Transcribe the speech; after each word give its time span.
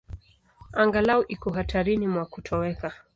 Angalau 0.81 1.23
iko 1.33 1.49
hatarini 1.53 2.07
mwa 2.07 2.25
kutoweka. 2.25 2.93